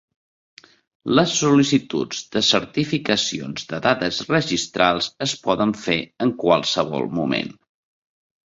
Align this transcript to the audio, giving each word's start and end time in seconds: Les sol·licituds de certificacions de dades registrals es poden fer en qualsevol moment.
Les 1.19 1.33
sol·licituds 1.41 2.23
de 2.35 2.41
certificacions 2.47 3.69
de 3.73 3.81
dades 3.85 4.23
registrals 4.31 5.11
es 5.29 5.37
poden 5.47 5.77
fer 5.83 5.99
en 6.27 6.37
qualsevol 6.47 7.07
moment. 7.21 7.55